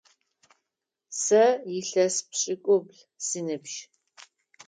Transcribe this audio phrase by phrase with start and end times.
[1.23, 1.43] Сэ
[1.77, 3.77] илъэс пшӏыкӏубл сыныбжь.